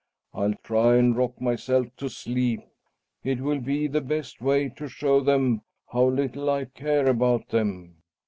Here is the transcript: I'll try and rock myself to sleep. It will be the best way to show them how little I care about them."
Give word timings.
I'll 0.33 0.55
try 0.63 0.95
and 0.95 1.15
rock 1.15 1.39
myself 1.39 1.85
to 1.97 2.09
sleep. 2.09 2.61
It 3.23 3.39
will 3.39 3.59
be 3.59 3.85
the 3.85 4.01
best 4.01 4.41
way 4.41 4.67
to 4.69 4.87
show 4.87 5.19
them 5.19 5.61
how 5.93 6.05
little 6.05 6.49
I 6.49 6.65
care 6.65 7.07
about 7.07 7.49
them." 7.49 7.97